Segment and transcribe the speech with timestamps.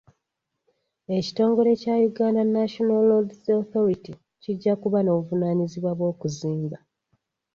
[1.17, 6.77] Ekitongole kya Uganda National roads authority kijja kuba n'obuvunaanyizibwa bw'okuzimba.